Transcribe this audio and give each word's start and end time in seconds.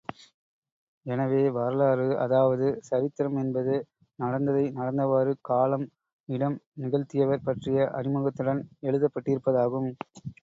எனவே, 1.05 1.41
வரலாறு 1.57 2.07
அதாவது 2.23 2.67
சரித்திரம் 2.87 3.37
என்பது, 3.37 3.75
நடந்ததை 4.19 4.65
நடந்தவாறு, 4.79 5.35
காலம் 5.43 5.85
இடம் 6.29 6.57
நிகழ்த்தியவர் 6.81 7.45
பற்றிய 7.47 7.87
அறிமுகத்துடன் 7.99 8.61
எழுதப்பட்டிருப்பதாகும். 8.83 9.91